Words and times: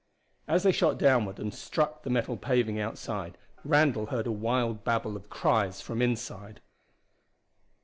As 0.47 0.63
they 0.63 0.71
shot 0.71 0.97
downward 0.97 1.37
and 1.39 1.53
struck 1.53 2.01
the 2.01 2.09
metal 2.09 2.35
paving 2.35 2.79
outside, 2.79 3.37
Randall 3.63 4.07
heard 4.07 4.25
a 4.25 4.31
wild 4.31 4.83
babble 4.83 5.15
of 5.15 5.29
cries 5.29 5.79
from 5.79 6.01
inside. 6.01 6.59